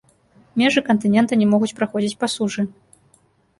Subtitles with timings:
[0.61, 2.61] Межы кантынента не могуць праходзіць па сушы.